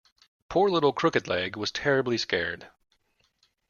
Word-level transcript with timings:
Poor 0.49 0.67
little 0.67 0.91
Crooked-Leg 0.93 1.55
was 1.55 1.71
terribly 1.71 2.17
scared. 2.17 2.67